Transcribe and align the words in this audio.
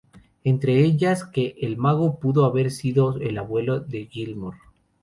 Entre 0.43 0.79
ellas, 0.83 1.23
que 1.23 1.53
el 1.61 1.77
mago 1.77 2.17
pudo 2.17 2.45
haber 2.45 2.71
sido 2.71 3.19
el 3.19 3.37
abuelo 3.37 3.79
de 3.81 4.07
Gilmore. 4.07 4.57